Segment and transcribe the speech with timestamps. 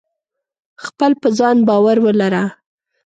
[0.85, 2.43] خپل په ځان باور ولره.